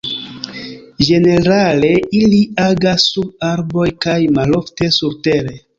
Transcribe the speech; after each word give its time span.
Ĝenerale 1.09 1.91
ili 2.21 2.41
agas 2.67 3.07
sur 3.13 3.31
arboj 3.53 3.89
kaj 4.09 4.21
malofte 4.41 4.95
surtere. 5.03 5.61